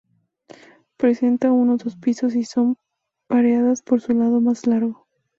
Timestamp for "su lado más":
4.01-4.65